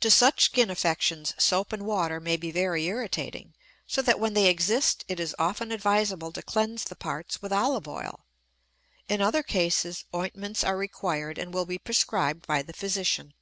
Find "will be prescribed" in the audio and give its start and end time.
11.54-12.46